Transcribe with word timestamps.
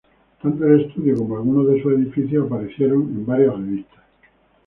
Tanto 0.41 0.65
el 0.65 0.81
estudio 0.85 1.15
como 1.15 1.35
algunos 1.37 1.67
de 1.67 1.79
sus 1.79 1.93
edificios 1.93 2.47
aparecieron 2.47 3.03
en 3.03 3.23
varias 3.23 3.55
revistas. 3.55 4.03